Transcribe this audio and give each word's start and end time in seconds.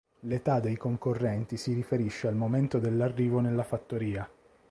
L'età 0.21 0.59
dei 0.59 0.77
concorrenti 0.77 1.57
si 1.57 1.73
riferisce 1.73 2.27
al 2.27 2.33
momento 2.33 2.79
dell'arrivo 2.79 3.39
nella 3.39 3.61
fattoria. 3.61 4.27